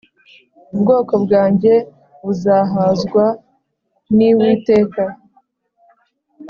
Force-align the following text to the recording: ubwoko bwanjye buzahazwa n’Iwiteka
ubwoko 0.73 1.13
bwanjye 1.23 1.73
buzahazwa 2.23 3.25
n’Iwiteka 4.17 5.03